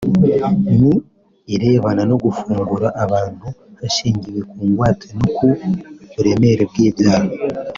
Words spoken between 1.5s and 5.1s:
irebana no gufungura abantu hashingiwe ku ngwate